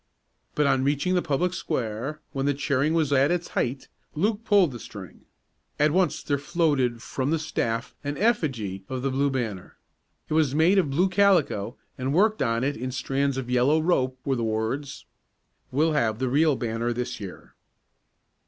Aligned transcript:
But 0.55 0.65
on 0.65 0.83
reaching 0.83 1.13
the 1.13 1.21
public 1.21 1.53
square, 1.53 2.21
when 2.31 2.47
the 2.47 2.55
cheering 2.55 2.95
was 2.95 3.13
at 3.13 3.29
its 3.29 3.49
height, 3.49 3.87
Luke 4.15 4.43
pulled 4.43 4.71
the 4.71 4.79
string. 4.79 5.25
At 5.77 5.91
once 5.91 6.23
there 6.23 6.39
floated 6.39 7.03
from 7.03 7.29
the 7.29 7.37
staff 7.37 7.93
an 8.03 8.17
"effigy" 8.17 8.83
of 8.89 9.03
the 9.03 9.11
Blue 9.11 9.29
Banner. 9.29 9.77
It 10.27 10.33
was 10.33 10.55
made 10.55 10.79
of 10.79 10.89
blue 10.89 11.07
calico 11.07 11.77
and 11.99 12.15
worked 12.15 12.41
on 12.41 12.63
it 12.63 12.75
in 12.75 12.89
strands 12.89 13.37
of 13.37 13.47
yellow 13.47 13.79
rope 13.79 14.17
were 14.25 14.35
the 14.35 14.43
words: 14.43 15.05
WE'LL 15.71 15.91
HAVE 15.93 16.17
THE 16.17 16.29
REAL 16.29 16.55
BANNER 16.55 16.93
THIS 16.93 17.19
YEAR! 17.19 17.53